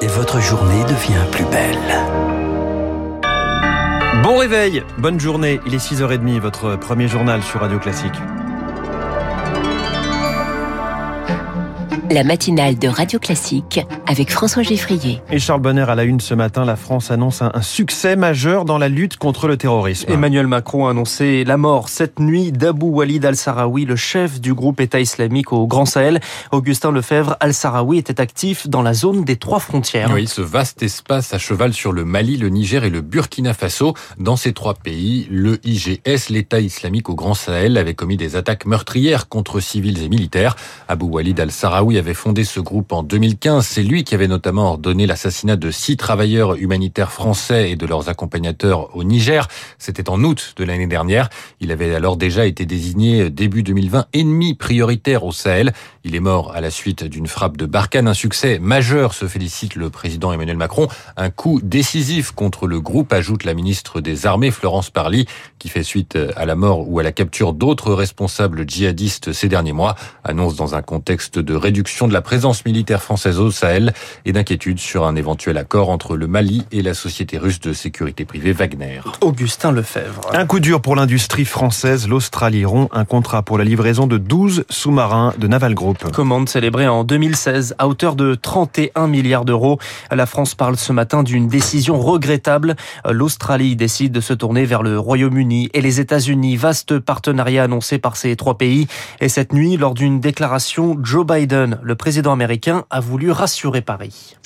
[0.00, 1.76] et votre journée devient plus belle.
[4.22, 8.14] Bon réveil, bonne journée, il est 6h30, votre premier journal sur Radio Classique.
[12.10, 15.20] La matinale de Radio Classique avec François Geffrier.
[15.30, 18.78] Et Charles Bonner à la une ce matin, la France annonce un, succès majeur dans
[18.78, 20.10] la lutte contre le terrorisme.
[20.10, 24.80] Emmanuel Macron a annoncé la mort cette nuit d'Abou Walid al-Sahraoui, le chef du groupe
[24.80, 26.20] État islamique au Grand Sahel.
[26.50, 30.10] Augustin Lefebvre al-Sahraoui était actif dans la zone des trois frontières.
[30.14, 33.92] Oui, ce vaste espace à cheval sur le Mali, le Niger et le Burkina Faso.
[34.18, 38.64] Dans ces trois pays, le IGS, l'État islamique au Grand Sahel, avait commis des attaques
[38.64, 40.56] meurtrières contre civils et militaires.
[40.88, 41.38] Abou Walid
[41.98, 43.66] avait fondé ce groupe en 2015.
[43.66, 48.08] C'est lui qui avait notamment ordonné l'assassinat de six travailleurs humanitaires français et de leurs
[48.08, 49.48] accompagnateurs au Niger.
[49.78, 51.28] C'était en août de l'année dernière.
[51.60, 55.72] Il avait alors déjà été désigné début 2020 ennemi prioritaire au Sahel.
[56.04, 58.08] Il est mort à la suite d'une frappe de Barkhane.
[58.08, 60.88] Un succès majeur, se félicite le président Emmanuel Macron.
[61.16, 65.26] Un coup décisif contre le groupe, ajoute la ministre des Armées, Florence Parly,
[65.58, 69.72] qui fait suite à la mort ou à la capture d'autres responsables djihadistes ces derniers
[69.72, 73.92] mois, annonce dans un contexte de réduction de la présence militaire française au Sahel
[74.24, 78.24] et d'inquiétude sur un éventuel accord entre le Mali et la société russe de sécurité
[78.24, 79.00] privée Wagner.
[79.20, 80.20] Augustin Lefebvre.
[80.32, 82.06] Un coup dur pour l'industrie française.
[82.06, 86.12] L'Australie rompt un contrat pour la livraison de 12 sous-marins de Naval Group.
[86.12, 89.78] Commande célébrée en 2016 à hauteur de 31 milliards d'euros.
[90.12, 92.76] La France parle ce matin d'une décision regrettable.
[93.10, 96.56] L'Australie décide de se tourner vers le Royaume-Uni et les États-Unis.
[96.56, 98.86] Vaste partenariat annoncé par ces trois pays.
[99.20, 104.36] Et cette nuit, lors d'une déclaration, Joe Biden le président américain a voulu rassurer Paris.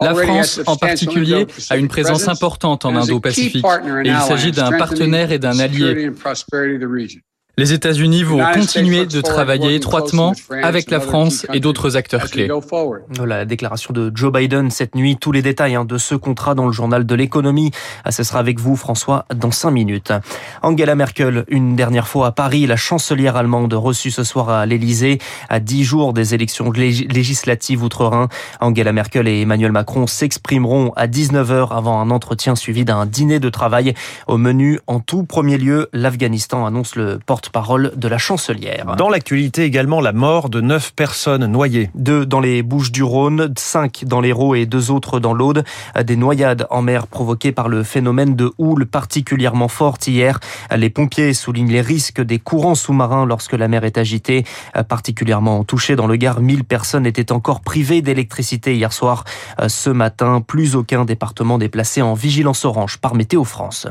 [0.00, 3.64] La France, en particulier, a une présence importante en Indo-Pacifique
[4.04, 6.10] et il s'agit d'un partenaire et d'un allié.
[7.58, 12.48] Les États-Unis vont continuer de travailler étroitement avec la France et d'autres acteurs clés.
[13.26, 16.66] La déclaration de Joe Biden cette nuit, tous les détails hein, de ce contrat dans
[16.66, 17.72] le journal de l'économie.
[18.04, 20.12] Ah, ce sera avec vous, François, dans cinq minutes.
[20.62, 25.18] Angela Merkel, une dernière fois à Paris, la chancelière allemande reçue ce soir à l'Élysée,
[25.48, 28.28] à dix jours des élections législatives outre-Rhin.
[28.60, 33.48] Angela Merkel et Emmanuel Macron s'exprimeront à 19h avant un entretien suivi d'un dîner de
[33.48, 33.94] travail.
[34.28, 38.96] Au menu, en tout premier lieu, l'Afghanistan annonce le porte parole de la chancelière.
[38.96, 41.90] Dans l'actualité également, la mort de neuf personnes noyées.
[41.94, 45.64] Deux dans les Bouches du Rhône, cinq dans l'Hérault et deux autres dans l'Aude.
[46.02, 50.40] Des noyades en mer provoquées par le phénomène de houle particulièrement forte hier.
[50.74, 54.44] Les pompiers soulignent les risques des courants sous-marins lorsque la mer est agitée.
[54.88, 59.24] Particulièrement touchée dans le Gard, 1000 personnes étaient encore privées d'électricité hier soir.
[59.66, 63.86] Ce matin, plus aucun département déplacé en vigilance orange par Météo France.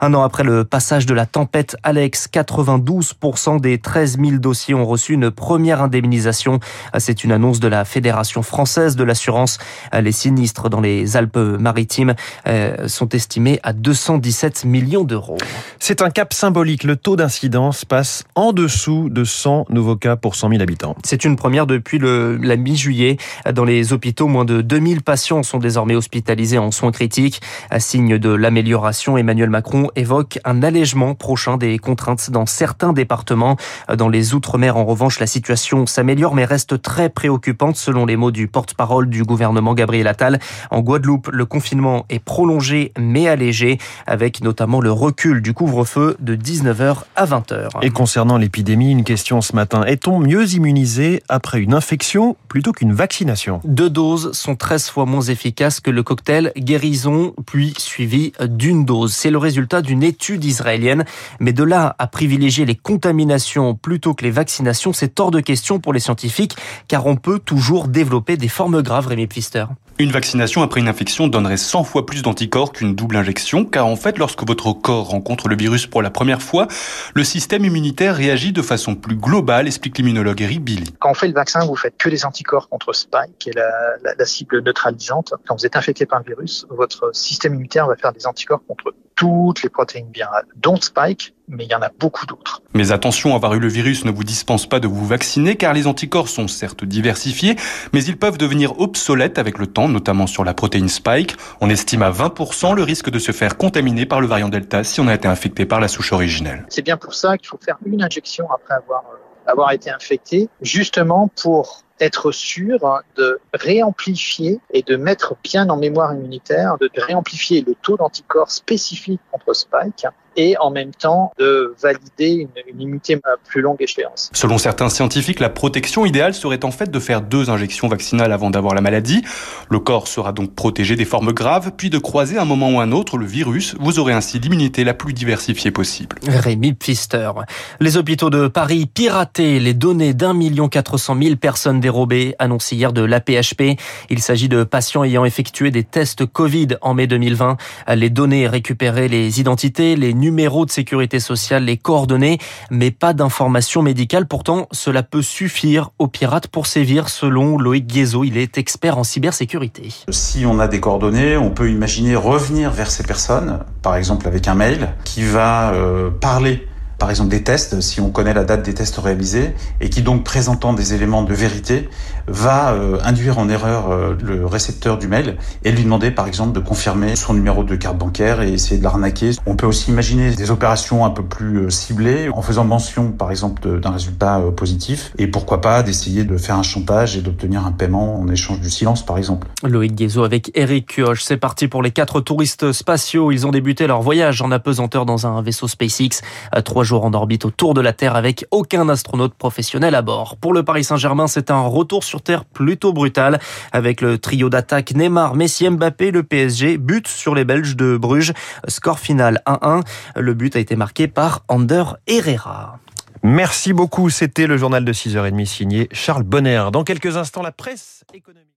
[0.00, 4.74] Un an après le passage de la tempête Alex, 92 12% des 13 000 dossiers
[4.74, 6.58] ont reçu une première indemnisation.
[6.98, 9.58] C'est une annonce de la Fédération française de l'assurance.
[9.92, 12.14] Les sinistres dans les Alpes-Maritimes
[12.46, 15.38] euh, sont estimés à 217 millions d'euros.
[15.78, 16.84] C'est un cap symbolique.
[16.84, 20.96] Le taux d'incidence passe en dessous de 100 nouveaux cas pour 100 000 habitants.
[21.04, 23.16] C'est une première depuis le, la mi-juillet.
[23.52, 27.40] Dans les hôpitaux, moins de 2000 patients sont désormais hospitalisés en soins critiques.
[27.70, 33.56] À signe de l'amélioration, Emmanuel Macron évoque un allègement prochain des contraintes dans certains départements.
[33.96, 38.30] Dans les Outre-mer, en revanche, la situation s'améliore mais reste très préoccupante selon les mots
[38.30, 40.38] du porte-parole du gouvernement Gabriel Attal.
[40.70, 46.36] En Guadeloupe, le confinement est prolongé mais allégé avec notamment le recul du couvre-feu de
[46.36, 47.68] 19h à 20h.
[47.82, 49.84] Et concernant l'épidémie, une question ce matin.
[49.84, 53.60] Est-on mieux immunisé après une infection plutôt qu'une vaccination?
[53.64, 59.12] Deux doses sont 13 fois moins efficaces que le cocktail guérison puis suivi d'une dose.
[59.12, 61.04] C'est le résultat d'une étude israélienne.
[61.40, 65.80] Mais de là à privilégier les contaminations plutôt que les vaccinations, c'est hors de question
[65.80, 66.54] pour les scientifiques,
[66.86, 69.64] car on peut toujours développer des formes graves, Rémi Pfister.
[69.98, 73.96] Une vaccination après une infection donnerait 100 fois plus d'anticorps qu'une double injection, car en
[73.96, 76.68] fait, lorsque votre corps rencontre le virus pour la première fois,
[77.14, 80.94] le système immunitaire réagit de façon plus globale, explique l'immunologue Eric Billy.
[81.00, 83.70] Quand on fait le vaccin, vous faites que des anticorps contre Spike, qui est la,
[84.04, 85.32] la, la cible neutralisante.
[85.48, 88.92] Quand vous êtes infecté par un virus, votre système immunitaire va faire des anticorps contre
[89.18, 92.62] toutes les protéines virales, dont Spike, mais il y en a beaucoup d'autres.
[92.72, 95.88] Mais attention, avoir eu le virus ne vous dispense pas de vous vacciner, car les
[95.88, 97.56] anticorps sont certes diversifiés,
[97.92, 101.36] mais ils peuvent devenir obsolètes avec le temps, notamment sur la protéine Spike.
[101.60, 105.00] On estime à 20% le risque de se faire contaminer par le variant Delta si
[105.00, 106.64] on a été infecté par la souche originelle.
[106.68, 110.48] C'est bien pour ça qu'il faut faire une injection après avoir, euh, avoir été infecté,
[110.60, 117.62] justement pour être sûr de réamplifier et de mettre bien en mémoire immunitaire, de réamplifier
[117.66, 120.06] le taux d'anticorps spécifique contre Spike
[120.38, 124.30] et en même temps de valider une, une immunité à plus longue échéance.
[124.32, 128.48] Selon certains scientifiques, la protection idéale serait en fait de faire deux injections vaccinales avant
[128.48, 129.22] d'avoir la maladie.
[129.68, 132.92] Le corps sera donc protégé des formes graves, puis de croiser un moment ou un
[132.92, 133.74] autre le virus.
[133.80, 136.16] Vous aurez ainsi l'immunité la plus diversifiée possible.
[136.28, 137.32] Rémi Pfister.
[137.80, 142.76] Les hôpitaux de Paris piratés, les données d'un million quatre cent mille personnes dérobées, annoncé
[142.76, 143.76] hier de l'APHP.
[144.08, 147.56] Il s'agit de patients ayant effectué des tests Covid en mai 2020.
[147.96, 152.38] Les données récupérées, les identités, les numéros de sécurité sociale, les coordonnées,
[152.70, 154.26] mais pas d'informations médicales.
[154.26, 158.24] Pourtant, cela peut suffire aux pirates pour sévir, selon Loïc Guézo.
[158.24, 159.92] Il est expert en cybersécurité.
[160.10, 164.48] Si on a des coordonnées, on peut imaginer revenir vers ces personnes, par exemple avec
[164.48, 166.66] un mail, qui va euh, parler
[166.98, 170.24] par exemple des tests, si on connaît la date des tests réalisés, et qui donc
[170.24, 171.88] présentant des éléments de vérité,
[172.26, 176.52] va euh, induire en erreur euh, le récepteur du mail et lui demander par exemple
[176.52, 179.30] de confirmer son numéro de carte bancaire et essayer de l'arnaquer.
[179.46, 183.30] On peut aussi imaginer des opérations un peu plus euh, ciblées en faisant mention par
[183.30, 187.72] exemple d'un résultat positif et pourquoi pas d'essayer de faire un chantage et d'obtenir un
[187.72, 189.46] paiement en échange du silence par exemple.
[189.62, 193.32] Loïc Guézo avec Eric Kioch, c'est parti pour les quatre touristes spatiaux.
[193.32, 196.20] Ils ont débuté leur voyage en apesanteur dans un vaisseau SpaceX.
[196.64, 200.36] Trois jours en orbite autour de la Terre avec aucun astronaute professionnel à bord.
[200.36, 203.38] Pour le Paris Saint-Germain, c'est un retour sur Terre plutôt brutal.
[203.72, 208.32] Avec le trio d'attaque Neymar, Messi, Mbappé, le PSG but sur les Belges de Bruges.
[208.66, 209.82] Score final 1-1.
[210.16, 212.78] Le but a été marqué par Ander Herrera.
[213.22, 214.08] Merci beaucoup.
[214.08, 216.64] C'était le journal de 6h30 signé Charles Bonner.
[216.72, 218.47] Dans quelques instants, la presse économique.